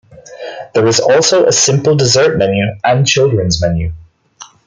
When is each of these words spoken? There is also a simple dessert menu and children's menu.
There 0.73 0.87
is 0.87 0.99
also 0.99 1.45
a 1.45 1.51
simple 1.51 1.95
dessert 1.95 2.35
menu 2.39 2.65
and 2.83 3.05
children's 3.05 3.61
menu. 3.61 3.91